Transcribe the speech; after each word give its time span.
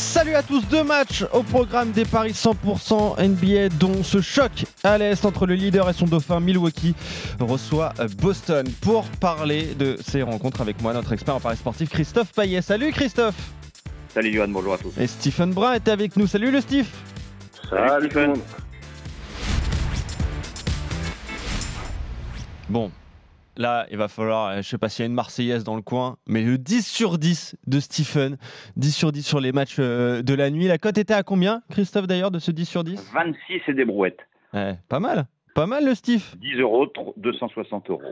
Salut 0.00 0.34
à 0.34 0.42
tous, 0.42 0.66
deux 0.66 0.82
matchs 0.82 1.26
au 1.34 1.42
programme 1.42 1.92
des 1.92 2.06
paris 2.06 2.32
100% 2.32 3.22
NBA 3.22 3.68
dont 3.78 4.02
ce 4.02 4.22
choc 4.22 4.64
à 4.82 4.96
l'Est 4.96 5.26
entre 5.26 5.44
le 5.46 5.54
leader 5.54 5.90
et 5.90 5.92
son 5.92 6.06
dauphin 6.06 6.40
Milwaukee 6.40 6.94
reçoit 7.38 7.92
Boston. 8.16 8.66
Pour 8.80 9.04
parler 9.20 9.74
de 9.74 9.98
ces 10.00 10.22
rencontres 10.22 10.62
avec 10.62 10.80
moi, 10.80 10.94
notre 10.94 11.12
expert 11.12 11.34
en 11.34 11.40
paris 11.40 11.58
sportif 11.58 11.90
Christophe 11.90 12.32
Payet. 12.32 12.62
Salut 12.62 12.92
Christophe 12.92 13.34
Salut 14.08 14.32
Johan, 14.32 14.48
bonjour 14.48 14.72
à 14.72 14.78
tous. 14.78 14.98
Et 14.98 15.06
Stephen 15.06 15.52
Brun 15.52 15.74
est 15.74 15.86
avec 15.86 16.16
nous. 16.16 16.26
Salut 16.26 16.50
le 16.50 16.62
Steve 16.62 16.88
Salut, 17.68 18.06
Stephen 18.06 18.32
Bon, 22.70 22.90
là, 23.60 23.86
il 23.90 23.96
va 23.98 24.08
falloir, 24.08 24.56
je 24.56 24.62
sais 24.68 24.78
pas 24.78 24.88
s'il 24.88 25.04
y 25.04 25.06
a 25.06 25.06
une 25.06 25.14
Marseillaise 25.14 25.62
dans 25.64 25.76
le 25.76 25.82
coin, 25.82 26.16
mais 26.26 26.42
le 26.42 26.58
10 26.58 26.84
sur 26.86 27.18
10 27.18 27.56
de 27.66 27.78
Stephen, 27.78 28.36
10 28.76 28.90
sur 28.92 29.12
10 29.12 29.22
sur 29.22 29.38
les 29.40 29.52
matchs 29.52 29.76
euh, 29.78 30.22
de 30.22 30.34
la 30.34 30.50
nuit. 30.50 30.66
La 30.66 30.78
cote 30.78 30.98
était 30.98 31.14
à 31.14 31.22
combien, 31.22 31.62
Christophe, 31.70 32.06
d'ailleurs, 32.06 32.30
de 32.30 32.38
ce 32.38 32.50
10 32.50 32.64
sur 32.66 32.82
10 32.84 33.12
26 33.14 33.60
et 33.68 33.74
des 33.74 33.84
brouettes. 33.84 34.18
Ouais, 34.54 34.78
pas 34.88 34.98
mal, 34.98 35.26
pas 35.54 35.66
mal 35.66 35.84
le 35.84 35.94
Steve? 35.94 36.24
10 36.38 36.58
euros, 36.60 36.86
260 37.18 37.90
euros. 37.90 38.02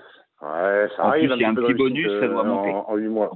Ouais, 0.40 0.88
ça 0.96 1.02
En 1.04 1.08
arrive. 1.08 1.28
plus, 1.30 1.36
il 1.36 1.40
y 1.42 1.44
a 1.44 1.48
un 1.48 1.54
petit 1.54 1.74
bonus, 1.74 2.08
ça 2.20 2.28
doit 2.28 2.44
euh, 2.44 2.48
monter. 2.48 2.70
En, 2.70 2.84
en 2.90 2.96
8 2.96 3.08
mois. 3.08 3.30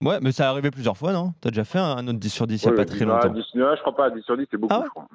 Ouais, 0.00 0.18
mais 0.22 0.30
ça 0.32 0.44
est 0.44 0.46
arrivé 0.46 0.70
plusieurs 0.70 0.96
fois, 0.96 1.12
non? 1.12 1.34
T'as 1.40 1.50
déjà 1.50 1.64
fait 1.64 1.78
un 1.78 2.06
autre 2.06 2.18
10 2.18 2.28
sur 2.30 2.46
10 2.46 2.62
il 2.62 2.66
n'y 2.66 2.68
a 2.68 2.70
Ouais, 2.70 2.76
pas 2.76 2.84
très 2.84 3.04
longtemps. 3.04 3.28
10, 3.30 3.44
non, 3.56 3.74
je 3.74 3.80
crois 3.80 3.96
pas, 3.96 4.10
10 4.10 4.22
sur 4.22 4.36
10, 4.36 4.46
c'est 4.50 4.56
beaucoup, 4.56 4.72
Ah 4.74 4.78
ouais? 4.80 4.84
je 4.86 4.90
crois. 4.90 5.06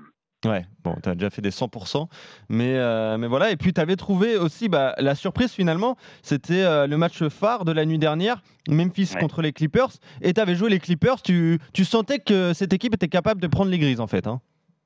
Ouais, 0.45 0.66
bon, 0.83 0.95
tu 1.02 1.08
as 1.09 1.16
déjà 1.16 1.30
fait 1.30 1.41
des 1.41 1.52
100%. 1.52 2.08
Mais, 2.49 2.75
euh, 2.77 3.17
mais 3.17 3.27
voilà, 3.27 3.52
et 3.52 3.55
puis 3.55 3.72
tu 3.73 3.80
avais 3.80 3.95
trouvé 3.95 4.36
aussi 4.36 4.67
bah, 4.67 4.94
la 4.97 5.16
surprise 5.16 5.52
finalement, 5.52 5.95
c'était 6.22 6.63
euh, 6.63 6.86
le 6.86 6.97
match 6.97 7.23
phare 7.30 7.63
de 7.63 7.72
la 7.72 7.86
nuit 7.86 7.97
dernière, 7.99 8.41
Memphis 8.69 9.11
Ouais. 9.14 9.21
contre 9.21 9.41
les 9.41 9.53
Clippers. 9.53 9.89
Et 10.21 10.33
tu 10.33 10.41
avais 10.41 10.55
joué 10.55 10.69
les 10.69 10.80
Clippers, 10.80 11.21
tu, 11.21 11.59
tu 11.71 11.86
sentais 11.86 12.19
que 12.19 12.53
cette 12.53 12.73
équipe 12.73 12.94
était 12.94 13.08
capable 13.08 13.39
de 13.41 13.47
prendre 13.47 13.71
les 13.71 13.80
grises 13.80 13.99
en 14.02 14.08
fait. 14.08 14.27
Hein. 14.27 14.41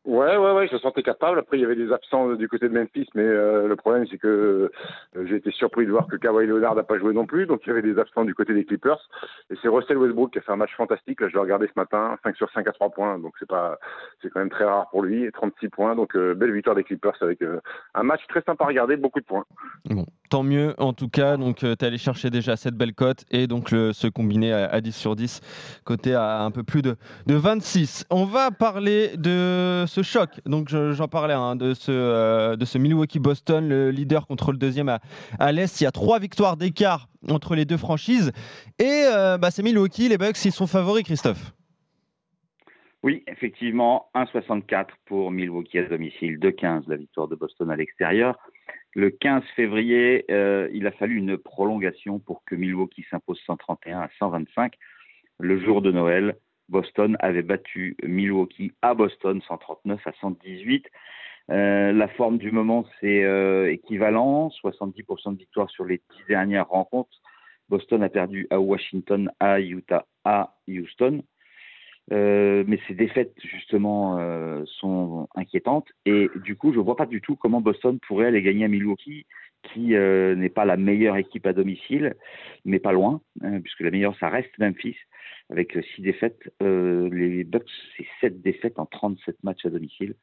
Ouais, 0.07 0.37
ouais, 0.37 0.51
ouais, 0.53 0.67
je 0.69 0.73
me 0.73 0.79
sentais 0.79 1.03
capable. 1.03 1.37
Après, 1.37 1.57
il 1.57 1.61
y 1.61 1.65
avait 1.65 1.75
des 1.75 1.91
absents 1.91 2.31
du 2.35 2.47
côté 2.47 2.69
de 2.69 2.73
Memphis, 2.73 3.09
mais 3.13 3.23
euh, 3.23 3.67
le 3.67 3.75
problème, 3.75 4.07
c'est 4.09 4.17
que 4.17 4.71
euh, 5.17 5.25
j'ai 5.25 5.35
été 5.35 5.51
surpris 5.51 5.85
de 5.85 5.91
voir 5.91 6.07
que 6.07 6.15
Kawhi 6.15 6.47
Leonard 6.47 6.75
n'a 6.75 6.83
pas 6.83 6.97
joué 6.97 7.13
non 7.13 7.25
plus. 7.25 7.45
Donc, 7.45 7.59
il 7.65 7.67
y 7.67 7.71
avait 7.71 7.81
des 7.81 7.99
absents 7.99 8.23
du 8.23 8.33
côté 8.33 8.53
des 8.53 8.63
Clippers. 8.63 9.01
Et 9.49 9.55
c'est 9.61 9.67
Russell 9.67 9.97
Westbrook 9.97 10.31
qui 10.31 10.39
a 10.39 10.41
fait 10.43 10.53
un 10.53 10.55
match 10.55 10.73
fantastique. 10.77 11.19
Là, 11.19 11.27
je 11.27 11.33
l'ai 11.33 11.41
regardé 11.41 11.67
ce 11.67 11.77
matin, 11.77 12.17
5 12.23 12.37
sur 12.37 12.49
5 12.51 12.65
à 12.65 12.71
3 12.71 12.91
points. 12.91 13.19
Donc, 13.19 13.33
c'est 13.37 13.49
pas, 13.49 13.79
c'est 14.21 14.29
quand 14.29 14.39
même 14.39 14.49
très 14.49 14.63
rare 14.63 14.89
pour 14.91 15.03
lui. 15.03 15.25
Et 15.25 15.31
36 15.33 15.67
points. 15.67 15.93
Donc, 15.93 16.15
euh, 16.15 16.33
belle 16.33 16.53
victoire 16.53 16.77
des 16.77 16.85
Clippers 16.85 17.17
avec 17.19 17.41
euh, 17.41 17.59
un 17.93 18.03
match 18.03 18.21
très 18.29 18.41
sympa 18.43 18.63
à 18.63 18.67
regarder, 18.67 18.95
beaucoup 18.95 19.19
de 19.19 19.25
points. 19.25 19.43
Tant 20.29 20.43
mieux 20.43 20.73
en 20.77 20.93
tout 20.93 21.09
cas. 21.09 21.37
Donc 21.37 21.57
tu 21.57 21.65
es 21.65 21.83
allé 21.83 21.97
chercher 21.97 22.29
déjà 22.29 22.55
cette 22.55 22.75
belle 22.75 22.93
cote 22.93 23.25
et 23.31 23.47
donc 23.47 23.71
le, 23.71 23.93
ce 23.93 24.07
combiné 24.07 24.51
à, 24.53 24.65
à 24.69 24.81
10 24.81 24.95
sur 24.95 25.15
10, 25.15 25.41
côté 25.83 26.13
à 26.13 26.41
un 26.43 26.51
peu 26.51 26.63
plus 26.63 26.81
de, 26.81 26.95
de 27.25 27.35
26. 27.35 28.05
On 28.09 28.25
va 28.25 28.51
parler 28.51 29.15
de 29.17 29.85
ce 29.87 30.01
choc. 30.03 30.29
Donc 30.45 30.69
je- 30.69 30.91
j'en 30.93 31.07
parlais 31.07 31.33
hein, 31.33 31.55
de 31.55 31.73
ce, 31.73 31.91
euh, 31.91 32.55
de 32.55 32.65
ce 32.65 32.77
Milwaukee-Boston, 32.77 33.67
le 33.67 33.91
leader 33.91 34.27
contre 34.27 34.51
le 34.51 34.57
deuxième 34.57 34.89
à, 34.89 34.99
à 35.39 35.51
l'Est. 35.51 35.81
Il 35.81 35.83
y 35.85 35.87
a 35.87 35.91
trois 35.91 36.19
victoires 36.19 36.57
d'écart 36.57 37.07
entre 37.29 37.55
les 37.55 37.65
deux 37.65 37.77
franchises. 37.77 38.31
Et 38.79 39.05
euh, 39.13 39.37
bah, 39.37 39.51
c'est 39.51 39.63
Milwaukee, 39.63 40.09
les 40.09 40.17
Bucks, 40.17 40.43
ils 40.45 40.51
sont 40.51 40.67
favoris, 40.67 41.03
Christophe. 41.03 41.53
Oui, 43.03 43.23
effectivement, 43.27 44.07
1,64 44.15 44.87
pour 45.05 45.31
Milwaukee 45.31 45.77
à 45.79 45.83
domicile, 45.83 46.39
2,15 46.39 46.83
la 46.87 46.97
victoire 46.97 47.27
de 47.27 47.35
Boston 47.35 47.69
à 47.69 47.75
l'extérieur. 47.75 48.37
Le 48.95 49.09
15 49.11 49.43
février, 49.55 50.25
euh, 50.31 50.69
il 50.73 50.87
a 50.87 50.91
fallu 50.91 51.17
une 51.17 51.37
prolongation 51.37 52.19
pour 52.19 52.43
que 52.45 52.55
Milwaukee 52.55 53.05
s'impose 53.09 53.39
131 53.45 54.01
à 54.01 54.09
125. 54.17 54.73
Le 55.39 55.59
jour 55.59 55.81
de 55.81 55.91
Noël, 55.91 56.35
Boston 56.69 57.15
avait 57.19 57.43
battu 57.43 57.95
Milwaukee 58.03 58.73
à 58.81 58.93
Boston 58.93 59.41
139 59.47 60.05
à 60.05 60.11
118. 60.19 60.87
Euh, 61.49 61.93
la 61.93 62.07
forme 62.09 62.37
du 62.37 62.51
moment, 62.51 62.85
c'est 62.99 63.23
euh, 63.23 63.71
équivalent, 63.71 64.49
70% 64.63 65.33
de 65.33 65.37
victoire 65.37 65.69
sur 65.69 65.85
les 65.85 66.01
10 66.17 66.23
dernières 66.27 66.67
rencontres. 66.67 67.21
Boston 67.69 68.01
a 68.03 68.09
perdu 68.09 68.47
à 68.49 68.59
Washington, 68.59 69.29
à 69.39 69.59
Utah, 69.59 70.05
à 70.23 70.55
Houston. 70.67 71.23
Mais 72.09 72.79
ces 72.87 72.93
défaites 72.93 73.35
justement 73.43 74.17
sont 74.65 75.06
et 76.05 76.29
du 76.35 76.55
coup 76.55 76.73
je 76.73 76.79
vois 76.79 76.95
pas 76.95 77.05
du 77.05 77.21
tout 77.21 77.35
comment 77.35 77.61
Boston 77.61 77.99
pourrait 78.07 78.27
aller 78.27 78.41
gagner 78.41 78.65
à 78.65 78.67
Milwaukee 78.67 79.25
qui 79.63 79.95
euh, 79.95 80.35
n'est 80.35 80.49
pas 80.49 80.65
la 80.65 80.77
meilleure 80.77 81.17
équipe 81.17 81.45
à 81.45 81.53
domicile 81.53 82.15
mais 82.65 82.79
pas 82.79 82.91
loin 82.91 83.21
hein, 83.41 83.59
puisque 83.61 83.81
la 83.81 83.91
meilleure 83.91 84.17
ça 84.19 84.29
reste 84.29 84.57
Memphis 84.59 84.97
avec 85.49 85.77
six 85.95 86.01
défaites 86.01 86.51
Euh, 86.61 87.09
les 87.11 87.43
Bucks 87.43 87.69
c'est 87.95 88.07
sept 88.21 88.41
défaites 88.41 88.79
en 88.79 88.85
37 88.85 89.43
matchs 89.43 89.65
à 89.65 89.69
domicile. 89.69 90.15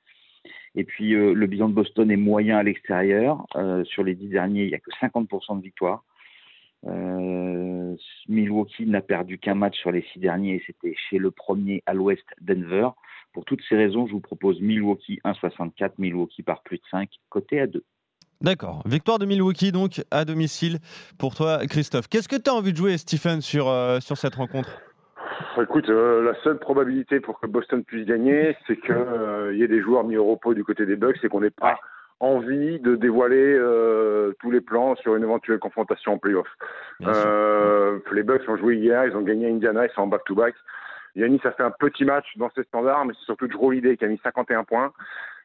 Et 0.75 0.85
puis 0.85 1.15
euh, 1.15 1.33
le 1.33 1.47
bilan 1.47 1.69
de 1.69 1.75
Boston 1.75 2.11
est 2.11 2.17
moyen 2.17 2.59
à 2.59 2.62
l'extérieur. 2.62 3.47
Sur 3.85 4.05
les 4.05 4.15
dix 4.15 4.29
derniers 4.29 4.65
il 4.65 4.71
y 4.71 4.75
a 4.75 4.79
que 4.79 4.91
50% 5.01 5.59
de 5.59 5.62
victoire 5.62 6.05
euh, 6.87 7.97
Milwaukee 8.29 8.87
n'a 8.87 9.01
perdu 9.01 9.39
qu'un 9.39 9.55
match 9.55 9.79
sur 9.79 9.91
les 9.91 10.03
six 10.12 10.19
derniers 10.19 10.62
c'était 10.67 10.95
chez 11.09 11.19
le 11.19 11.31
premier 11.31 11.83
à 11.87 11.95
l'ouest, 11.95 12.25
Denver. 12.41 12.89
Pour 13.34 13.45
toutes 13.45 13.61
ces 13.69 13.77
raisons, 13.77 14.06
je 14.06 14.12
vous 14.12 14.21
propose 14.21 14.61
Milwaukee 14.61 15.21
1,64, 15.25 15.93
Milwaukee 15.99 16.43
par 16.43 16.62
plus 16.62 16.78
de 16.78 16.84
5, 16.91 17.11
côté 17.28 17.61
à 17.61 17.67
2. 17.67 17.83
D'accord. 18.41 18.83
Victoire 18.87 19.19
de 19.19 19.27
Milwaukee 19.27 19.72
donc 19.72 20.03
à 20.11 20.25
domicile 20.25 20.78
pour 21.19 21.34
toi, 21.34 21.59
Christophe. 21.69 22.09
Qu'est-ce 22.09 22.28
que 22.28 22.37
tu 22.37 22.50
as 22.50 22.55
envie 22.55 22.73
de 22.73 22.77
jouer, 22.77 22.97
Stephen, 22.97 23.41
sur, 23.41 23.69
euh, 23.69 24.00
sur 24.00 24.17
cette 24.17 24.37
rencontre? 24.37 24.71
Écoute, 25.61 25.89
euh, 25.89 26.23
la 26.23 26.34
seule 26.43 26.59
probabilité 26.59 27.21
pour 27.21 27.41
que 27.41 27.47
Boston 27.47 27.84
puisse 27.84 28.06
gagner, 28.06 28.56
c'est 28.67 28.77
qu'il 28.81 29.55
y 29.55 29.62
ait 29.62 29.69
des 29.69 29.81
joueurs 29.81 30.05
mis 30.05 30.17
au 30.17 30.25
repos 30.25 30.55
du 30.55 30.65
côté 30.65 30.87
des 30.87 30.97
Bucks 30.97 31.19
et 31.23 31.28
qu'on 31.28 31.41
n'ait 31.41 31.50
pas 31.50 31.78
envie 32.21 32.78
de 32.81 32.97
dévoiler 32.97 33.55
euh, 33.59 34.33
tous 34.41 34.50
les 34.50 34.61
plans 34.61 34.97
sur 34.97 35.17
une 35.17 35.25
éventuelle 35.25 35.59
confrontation 35.59 36.15
en 36.15 36.19
playoff. 36.19 36.47
Euh, 37.03 37.99
les 38.12 38.23
Bucks 38.23 38.49
ont 38.49 38.56
joué 38.56 38.77
hier, 38.77 39.05
ils 39.06 39.17
ont 39.17 39.23
gagné 39.23 39.47
à 39.47 39.50
Indiana, 39.50 39.87
ils 39.87 39.93
sont 39.94 40.03
en 40.03 40.06
back-to-back. 40.06 40.55
Yannis 41.15 41.41
a 41.45 41.53
fait 41.53 41.63
un 41.63 41.71
petit 41.71 42.05
match 42.05 42.27
dans 42.37 42.51
ses 42.51 42.65
standards, 42.65 43.05
mais 43.05 43.15
c'est 43.19 43.25
surtout 43.25 43.47
Drew 43.49 43.67
Holiday 43.69 43.97
qui 43.97 44.05
a 44.05 44.09
mis 44.09 44.19
51 44.23 44.65
points. 44.65 44.93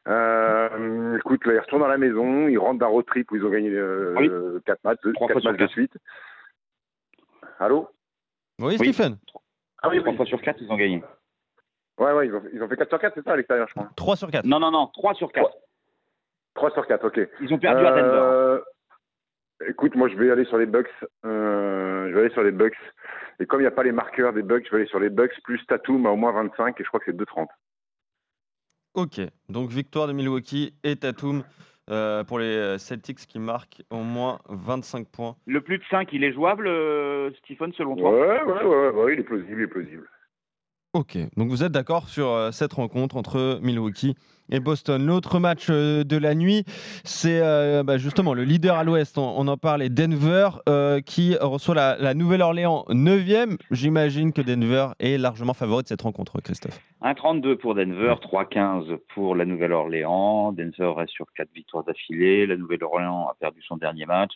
Euh, 0.08 1.16
écoute, 1.18 1.44
là, 1.46 1.54
ils 1.54 1.58
retournent 1.60 1.82
à 1.84 1.88
la 1.88 1.98
maison, 1.98 2.48
ils 2.48 2.58
rentrent 2.58 2.80
d'un 2.80 2.86
road 2.86 3.04
trip 3.06 3.30
où 3.30 3.36
ils 3.36 3.44
ont 3.44 3.50
gagné 3.50 3.70
euh, 3.70 4.14
Oui. 4.16 4.30
4 4.66 4.82
matchs, 4.84 4.98
matchs 5.44 5.56
de 5.58 5.66
suite. 5.68 5.92
Allô 7.58 7.88
Oui, 8.58 8.76
Oui. 8.80 8.92
Stephen 8.92 9.16
Ah 9.82 9.88
oui, 9.90 9.98
3 10.00 10.10
oui. 10.10 10.16
fois 10.16 10.26
sur 10.26 10.40
4, 10.42 10.60
ils 10.62 10.70
ont 10.72 10.76
gagné. 10.76 11.02
Ouais, 11.98 12.12
ouais, 12.12 12.26
ils 12.28 12.34
ont, 12.34 12.42
ils 12.52 12.62
ont 12.62 12.68
fait 12.68 12.76
4 12.76 12.88
sur 12.88 12.98
4, 12.98 13.12
c'est 13.14 13.24
ça 13.24 13.32
à 13.32 13.36
l'extérieur, 13.36 13.68
je 13.68 13.74
crois. 13.74 13.88
3 13.96 14.16
sur 14.16 14.30
4. 14.30 14.44
Non, 14.46 14.58
non, 14.58 14.70
non, 14.70 14.86
3 14.94 15.14
sur 15.14 15.30
4. 15.30 15.50
3 16.54 16.70
sur 16.72 16.86
4, 16.86 17.04
ok. 17.06 17.20
Ils 17.42 17.52
ont 17.54 17.58
perdu 17.58 17.84
à 17.84 17.90
Denver. 17.92 18.02
Euh, 18.22 18.60
Écoute, 19.68 19.94
moi 19.94 20.08
je 20.08 20.16
vais 20.16 20.30
aller 20.30 20.46
sur 20.46 20.56
les 20.56 20.64
Bucks. 20.64 20.88
Euh, 21.26 22.08
je 22.08 22.14
vais 22.14 22.20
aller 22.22 22.30
sur 22.30 22.42
les 22.42 22.50
Bucks. 22.50 22.78
Et 23.40 23.46
comme 23.46 23.60
il 23.60 23.64
n'y 23.64 23.68
a 23.68 23.72
pas 23.72 23.82
les 23.82 23.92
marqueurs 23.92 24.32
des 24.32 24.42
Bucks, 24.42 24.66
je 24.66 24.70
vais 24.70 24.82
aller 24.82 24.86
sur 24.86 25.00
les 25.00 25.08
Bucks 25.08 25.32
plus 25.42 25.64
Tatum 25.66 26.06
à 26.06 26.10
au 26.10 26.16
moins 26.16 26.32
25 26.32 26.78
et 26.78 26.84
je 26.84 26.88
crois 26.88 27.00
que 27.00 27.06
c'est 27.10 27.16
2,30. 27.16 27.46
Ok, 28.94 29.20
donc 29.48 29.70
victoire 29.70 30.06
de 30.06 30.12
Milwaukee 30.12 30.74
et 30.84 30.96
Tatum 30.96 31.42
euh, 31.90 32.22
pour 32.22 32.38
les 32.38 32.76
Celtics 32.78 33.26
qui 33.26 33.38
marquent 33.38 33.82
au 33.90 34.02
moins 34.02 34.40
25 34.48 35.08
points. 35.08 35.36
Le 35.46 35.60
plus 35.60 35.78
de 35.78 35.84
5, 35.90 36.12
il 36.12 36.22
est 36.22 36.32
jouable, 36.32 36.66
euh, 36.68 37.30
Stephen, 37.38 37.72
selon 37.72 37.96
toi? 37.96 38.10
Ouais, 38.10 38.42
ouais, 38.42 38.64
ouais, 38.64 38.90
ouais, 38.90 39.14
il 39.14 39.20
est 39.20 39.24
plausible, 39.24 39.60
il 39.60 39.62
est 39.62 39.68
plausible. 39.68 40.08
Ok, 40.92 41.16
donc 41.36 41.50
vous 41.50 41.62
êtes 41.62 41.70
d'accord 41.70 42.08
sur 42.08 42.30
euh, 42.30 42.50
cette 42.50 42.72
rencontre 42.72 43.16
entre 43.16 43.60
Milwaukee 43.62 44.16
et 44.50 44.60
Boston. 44.60 45.04
L'autre 45.06 45.38
match 45.38 45.68
euh, 45.70 46.04
de 46.04 46.16
la 46.16 46.34
nuit, 46.34 46.64
c'est 47.04 47.40
euh, 47.40 47.82
bah, 47.82 47.98
justement 47.98 48.34
le 48.34 48.44
leader 48.44 48.76
à 48.76 48.84
l'ouest, 48.84 49.16
on, 49.18 49.46
en 49.46 49.56
parlait, 49.56 49.88
Denver, 49.88 50.48
euh, 50.68 51.00
qui 51.00 51.36
reçoit 51.40 51.74
la, 51.74 51.96
la 51.98 52.14
Nouvelle-Orléans 52.14 52.84
9e. 52.88 53.56
J'imagine 53.70 54.32
que 54.32 54.42
Denver 54.42 54.88
est 54.98 55.18
largement 55.18 55.54
favori 55.54 55.84
de 55.84 55.88
cette 55.88 56.02
rencontre, 56.02 56.40
Christophe. 56.40 56.80
1,32 57.02 57.56
pour 57.56 57.74
Denver, 57.74 58.14
3,15 58.20 58.98
pour 59.14 59.34
la 59.34 59.44
Nouvelle-Orléans. 59.44 60.52
Denver 60.52 60.92
reste 60.96 61.12
sur 61.12 61.26
4 61.36 61.48
victoires 61.54 61.84
d'affilée. 61.84 62.46
La 62.46 62.56
Nouvelle-Orléans 62.56 63.28
a 63.28 63.34
perdu 63.38 63.62
son 63.62 63.76
dernier 63.76 64.06
match. 64.06 64.32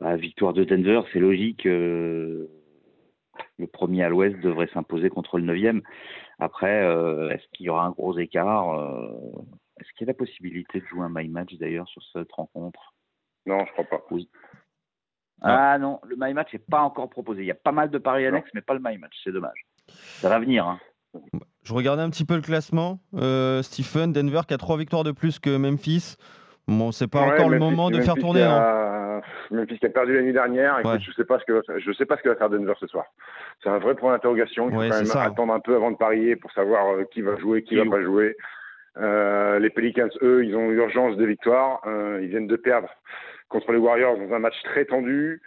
Bah, 0.00 0.16
victoire 0.16 0.52
de 0.52 0.64
Denver, 0.64 1.02
c'est 1.12 1.18
logique. 1.18 1.66
Le 3.60 3.66
premier 3.66 4.02
à 4.02 4.08
l'ouest 4.08 4.38
devrait 4.40 4.68
s'imposer 4.72 5.10
contre 5.10 5.38
le 5.38 5.44
neuvième. 5.44 5.82
Après, 6.38 6.82
euh, 6.82 7.28
est-ce 7.30 7.44
qu'il 7.52 7.66
y 7.66 7.68
aura 7.68 7.84
un 7.84 7.90
gros 7.90 8.18
écart 8.18 8.70
euh, 8.78 9.12
Est-ce 9.78 9.88
qu'il 9.96 10.06
y 10.06 10.10
a 10.10 10.12
la 10.12 10.14
possibilité 10.18 10.80
de 10.80 10.86
jouer 10.86 11.02
un 11.02 11.10
my 11.12 11.28
match 11.28 11.52
d'ailleurs 11.54 11.88
sur 11.88 12.02
cette 12.12 12.32
rencontre? 12.32 12.94
Non, 13.46 13.64
je 13.66 13.72
crois 13.72 13.84
pas. 13.84 14.00
Ah 15.42 15.78
non, 15.78 16.00
le 16.06 16.16
my 16.18 16.34
match 16.34 16.52
n'est 16.52 16.58
pas 16.58 16.80
encore 16.82 17.08
proposé. 17.08 17.42
Il 17.42 17.46
y 17.46 17.50
a 17.50 17.54
pas 17.54 17.72
mal 17.72 17.90
de 17.90 17.98
paris 17.98 18.26
annexes, 18.26 18.50
mais 18.54 18.60
pas 18.60 18.74
le 18.74 18.80
my 18.82 18.98
match. 18.98 19.14
C'est 19.24 19.32
dommage. 19.32 19.66
Ça 19.88 20.28
va 20.28 20.38
venir. 20.38 20.66
Hein. 20.66 20.78
Je 21.62 21.72
regardais 21.74 22.02
un 22.02 22.10
petit 22.10 22.24
peu 22.24 22.36
le 22.36 22.42
classement. 22.42 23.00
Euh, 23.14 23.62
Stephen, 23.62 24.12
Denver 24.12 24.42
qui 24.46 24.54
a 24.54 24.58
trois 24.58 24.76
victoires 24.76 25.04
de 25.04 25.12
plus 25.12 25.38
que 25.38 25.56
Memphis. 25.56 26.16
Bon, 26.68 26.92
c'est 26.92 27.08
pas 27.08 27.26
Ouais, 27.26 27.32
encore 27.34 27.48
le 27.48 27.58
moment 27.58 27.90
de 27.90 27.96
Memphis 27.96 28.06
faire 28.06 28.14
tourner. 28.16 28.42
hein. 28.42 28.60
Memphis 29.50 29.78
qui 29.78 29.86
a 29.86 29.90
perdu 29.90 30.14
la 30.14 30.22
nuit 30.22 30.32
dernière. 30.32 30.80
Ouais. 30.84 30.98
je 31.00 31.10
sais 31.12 31.24
pas 31.24 31.38
ce 31.38 31.44
que 31.44 31.62
je 31.78 31.92
sais 31.92 32.06
pas 32.06 32.16
ce 32.16 32.22
que 32.22 32.28
va 32.30 32.36
faire 32.36 32.50
Denver 32.50 32.74
ce 32.78 32.86
soir. 32.86 33.04
C'est 33.62 33.68
un 33.70 33.78
vrai 33.78 33.94
point 33.94 34.12
d'interrogation. 34.12 34.68
Il 34.68 34.72
faut 34.74 34.78
Ouais, 34.80 34.88
quand 34.88 34.96
même 34.96 35.04
ça. 35.06 35.22
attendre 35.22 35.52
un 35.52 35.60
peu 35.60 35.74
avant 35.74 35.90
de 35.90 35.96
parier 35.96 36.36
pour 36.36 36.50
savoir 36.52 36.94
euh, 36.94 37.04
qui 37.12 37.22
va 37.22 37.36
jouer, 37.36 37.62
qui 37.62 37.70
Qui 37.70 37.76
va 37.76 37.84
joue. 37.84 37.90
pas 37.90 38.02
jouer. 38.02 38.36
Euh, 38.98 39.58
les 39.58 39.70
Pelicans, 39.70 40.08
eux, 40.22 40.44
ils 40.44 40.56
ont 40.56 40.70
urgence 40.70 41.16
de 41.16 41.24
victoire. 41.24 41.80
Euh, 41.86 42.18
ils 42.22 42.28
viennent 42.28 42.46
de 42.48 42.56
perdre 42.56 42.88
contre 43.48 43.72
les 43.72 43.78
Warriors 43.78 44.16
dans 44.16 44.34
un 44.34 44.38
match 44.38 44.60
très 44.64 44.84
tendu. 44.84 45.40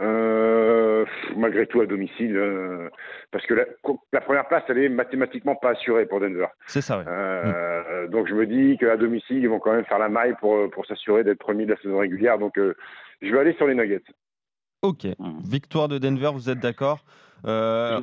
Euh, 0.00 1.04
malgré 1.36 1.66
tout 1.66 1.80
à 1.80 1.86
domicile, 1.86 2.36
euh, 2.36 2.88
parce 3.32 3.44
que 3.46 3.54
la, 3.54 3.64
la 4.12 4.20
première 4.20 4.46
place, 4.46 4.62
elle 4.68 4.78
est 4.78 4.88
mathématiquement 4.88 5.56
pas 5.56 5.70
assurée 5.70 6.06
pour 6.06 6.20
Denver. 6.20 6.46
C'est 6.66 6.80
ça, 6.80 6.98
ouais. 6.98 7.04
Euh, 7.08 8.06
Donc 8.08 8.28
je 8.28 8.34
me 8.34 8.46
dis 8.46 8.76
qu'à 8.78 8.96
domicile, 8.96 9.38
ils 9.38 9.48
vont 9.48 9.58
quand 9.58 9.72
même 9.72 9.84
faire 9.86 9.98
la 9.98 10.08
maille 10.08 10.34
pour, 10.40 10.70
pour 10.70 10.86
s'assurer 10.86 11.24
d'être 11.24 11.38
premier 11.38 11.66
de 11.66 11.72
la 11.72 11.80
saison 11.80 11.98
régulière. 11.98 12.38
Donc 12.38 12.58
euh, 12.58 12.74
je 13.22 13.32
vais 13.32 13.40
aller 13.40 13.54
sur 13.54 13.66
les 13.66 13.74
Nuggets. 13.74 14.02
Ok. 14.82 15.04
Hmm. 15.18 15.40
Victoire 15.44 15.88
de 15.88 15.98
Denver, 15.98 16.30
vous 16.32 16.48
êtes 16.48 16.60
d'accord 16.60 17.04
Euh, 17.44 18.00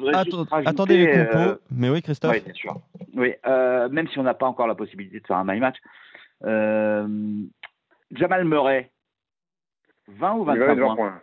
Attendez 0.66 0.98
les 0.98 1.12
compos. 1.12 1.38
euh, 1.38 1.56
Mais 1.72 1.90
oui, 1.90 2.02
Christophe. 2.02 2.34
Oui, 2.34 2.42
bien 2.42 2.54
sûr. 2.54 2.76
Oui, 3.16 3.34
euh, 3.48 3.88
même 3.90 4.08
si 4.10 4.20
on 4.20 4.24
n'a 4.24 4.34
pas 4.34 4.46
encore 4.48 4.68
la 4.68 4.76
possibilité 4.76 5.20
de 5.22 5.28
faire 5.28 5.38
un 5.38 5.46
my 5.46 5.60
match, 5.62 5.78
euh, 6.44 7.08
Jamal 8.12 8.44
Murray, 8.46 8.92
20 10.10 10.34
ou 10.36 10.42
Il 10.42 10.46
va 10.46 10.54
25 10.54 10.68
mettre 10.68 10.80
20 10.82 10.86
points 10.86 10.96
points. 10.96 11.22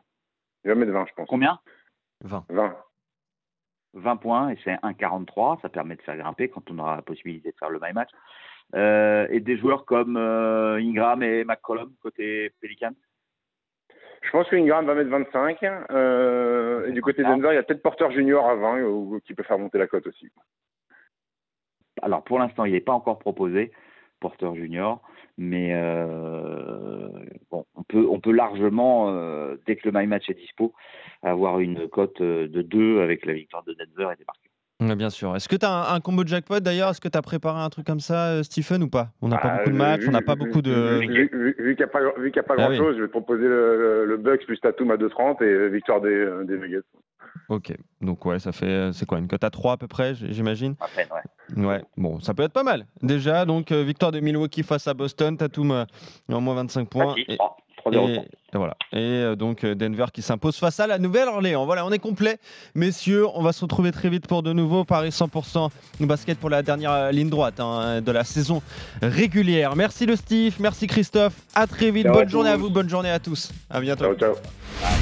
Il 0.65 0.69
va 0.69 0.75
mettre 0.75 0.93
20, 0.93 1.07
je 1.07 1.15
pense. 1.15 1.29
Combien? 1.29 1.59
20. 2.23 2.45
20. 2.49 2.77
20 3.95 4.17
points 4.17 4.49
et 4.51 4.59
c'est 4.65 4.75
1,43. 4.75 5.61
Ça 5.61 5.69
permet 5.69 5.97
de 5.97 6.03
faire 6.03 6.17
grimper 6.17 6.49
quand 6.49 6.71
on 6.71 6.79
aura 6.79 6.97
la 6.97 7.03
possibilité 7.03 7.51
de 7.51 7.57
faire 7.57 7.71
le 7.71 7.81
my 7.83 7.93
match. 7.93 8.11
Euh, 8.75 9.27
et 9.31 9.41
des 9.41 9.59
joueurs 9.59 9.85
comme 9.85 10.17
euh, 10.17 10.77
Ingram 10.77 11.23
et 11.23 11.45
McCollum 11.45 11.93
côté 12.01 12.51
Pelican. 12.61 12.93
Je 14.23 14.31
pense 14.31 14.49
que 14.49 14.57
Ingram 14.57 14.87
va 14.87 14.95
mettre 14.95 15.11
25. 15.11 15.63
euh, 15.91 16.87
et 16.87 16.93
du 16.93 17.03
côté 17.03 17.23
de. 17.23 17.29
Denver, 17.29 17.49
il 17.53 17.57
y 17.57 17.59
a 17.59 17.63
peut-être 17.63 17.83
Porter 17.83 18.11
Junior 18.13 18.49
à 18.49 18.55
20 18.55 18.83
ou, 18.85 19.21
qui 19.25 19.35
peut 19.35 19.43
faire 19.43 19.59
monter 19.59 19.79
la 19.79 19.89
cote 19.89 20.07
aussi. 20.07 20.29
Alors 22.01 22.25
pour 22.25 22.39
l'instant, 22.39 22.65
il 22.65 22.73
n'est 22.73 22.81
pas 22.81 22.93
encore 22.93 23.19
proposé, 23.19 23.73
Porter 24.21 24.55
Junior, 24.55 25.03
mais 25.37 25.75
euh, 25.75 27.09
bon, 27.51 27.65
on 27.75 27.83
peut, 27.83 28.07
on 28.11 28.21
peut 28.21 28.33
largement, 28.33 29.11
euh, 29.11 29.57
dès 29.67 29.77
que 29.77 29.89
le 29.89 29.99
my 29.99 30.07
match 30.07 30.29
est 30.31 30.35
dispo, 30.35 30.73
avoir 31.23 31.61
une 31.61 31.89
cote 31.89 32.21
euh, 32.21 32.49
de 32.49 32.63
2 32.63 33.01
avec 33.01 33.27
la 33.27 33.35
victoire 33.35 33.63
de 33.65 33.75
Denver 33.75 34.13
et 34.13 34.17
des. 34.17 34.25
Ouais, 34.81 34.97
bien 34.97 35.11
sûr. 35.11 35.37
Est-ce 35.37 35.49
que 35.49 35.55
tu 35.55 35.65
as 35.65 35.71
un, 35.71 35.95
un 35.95 36.01
combo 36.01 36.27
jackpot 36.27 36.59
d'ailleurs? 36.59 36.91
Est-ce 36.91 37.01
que 37.01 37.09
tu 37.09 37.17
as 37.17 37.23
préparé 37.23 37.61
un 37.61 37.69
truc 37.71 37.87
comme 37.87 38.01
ça, 38.01 38.31
euh, 38.33 38.43
Stephen, 38.43 38.83
ou 38.83 38.89
pas? 38.89 39.11
On 39.23 39.29
n'a 39.29 39.39
pas 39.39 39.49
Ah, 39.49 39.57
beaucoup 39.59 39.69
de 39.71 39.75
vu- 39.75 39.79
matchs, 39.79 40.03
on 40.09 40.11
n'a 40.11 40.23
pas 40.23 40.35
beaucoup 40.35 40.61
de. 40.61 40.99
Vu, 41.01 41.31
vu- 41.33 41.55
qu'il 41.77 41.77
n'y 41.77 41.83
a 41.85 41.87
pas, 41.87 42.01
vu 42.19 42.31
qu'il 42.33 42.37
y 42.37 42.41
a 42.41 42.43
pas 42.43 42.55
Ah 42.59 42.69
oui. 42.69 42.77
grand-chose, 42.77 42.97
je 42.97 43.03
vais 43.03 43.07
te 43.07 43.13
proposer 43.13 43.45
le, 43.45 43.77
le, 43.79 44.07
le 44.07 44.17
Bucks 44.17 44.45
plus 44.45 44.59
Tatum 44.59 44.91
à 44.91 44.97
2,30 44.97 45.41
et 45.45 45.69
victoire 45.69 46.01
des, 46.01 46.27
des 46.45 46.59
Nuggets. 46.59 46.81
Ok. 47.49 47.73
Donc, 48.01 48.25
ouais, 48.27 48.39
ça 48.39 48.53
fait. 48.53 48.67
euh, 48.67 48.93
C'est 48.93 49.07
quoi 49.07 49.19
Une 49.19 49.29
cote 49.29 49.45
à 49.45 49.51
3 49.51 49.73
à 49.73 49.77
peu 49.77 49.89
près, 49.89 50.15
j'imagine? 50.15 50.75
À 50.81 50.87
peine, 50.89 51.09
ouais. 51.57 51.65
Ouais. 51.65 51.83
Bon, 51.97 52.21
ça 52.21 52.35
peut 52.35 52.43
être 52.43 52.53
pas 52.53 52.63
mal. 52.63 52.87
Déjà, 53.03 53.45
donc, 53.45 53.73
euh, 53.73 53.83
victoire 53.83 54.13
de 54.13 54.21
Milwaukee 54.21 54.63
face 54.63 54.87
à 54.89 54.95
Boston. 54.95 55.37
Tatum 55.37 55.71
euh, 55.71 55.85
en 56.31 56.41
moins 56.41 56.55
25 56.55 56.89
points. 56.89 57.15
Et- 57.29 57.37
3, 57.37 57.57
3 57.77 57.93
Et, 57.95 58.15
et 58.15 58.57
voilà. 58.59 58.77
Et 58.93 59.35
donc 59.37 59.65
Denver 59.67 60.05
qui 60.13 60.23
s'impose 60.23 60.57
face 60.57 60.79
à 60.79 60.87
la 60.87 60.99
Nouvelle-Orléans. 60.99 61.65
Voilà, 61.67 61.85
on 61.85 61.91
est 61.91 61.99
complet, 61.99 62.39
messieurs. 62.77 63.27
On 63.35 63.43
va 63.43 63.53
se 63.53 63.63
retrouver 63.63 63.91
très 63.91 64.09
vite 64.09 64.29
pour 64.29 64.43
de 64.45 64.53
nouveau 64.53 64.85
Paris 64.85 65.09
100% 65.09 65.69
basket 66.01 66.39
pour 66.39 66.49
la 66.51 66.63
dernière 66.63 67.11
ligne 67.11 67.29
droite 67.31 67.59
hein, 67.59 68.01
de 68.01 68.13
la 68.13 68.23
saison 68.23 68.63
régulière. 69.01 69.75
Merci 69.75 70.07
le 70.07 70.15
Steve, 70.15 70.55
merci 70.61 70.87
Christophe. 70.87 71.35
À 71.57 71.67
très 71.67 71.91
vite. 71.91 72.05
Ciao 72.05 72.15
à 72.15 72.19
bonne 72.21 72.29
journée 72.29 72.51
à 72.51 72.57
vous, 72.57 72.71
bonne 72.71 72.89
journée 72.89 73.11
à 73.11 73.19
tous. 73.19 73.51
À 73.69 73.81
bientôt. 73.81 74.15
Ciao, 74.15 74.35
ciao. 74.35 75.02